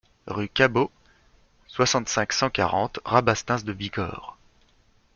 Rue 0.25 0.49
Cabos, 0.49 0.89
soixante-cinq, 1.67 2.33
cent 2.33 2.49
quarante 2.49 2.99
Rabastens-de-Bigorre 3.05 4.35